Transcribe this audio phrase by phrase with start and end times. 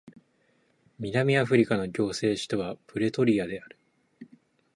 [0.97, 3.77] 南アフリカの行政首都はプレトリアである